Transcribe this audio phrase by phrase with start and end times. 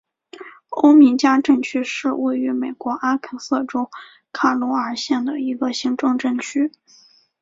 [0.69, 3.91] 欧米加镇区是位于美国阿肯色州
[4.33, 6.71] 卡罗尔县的一个行政镇区。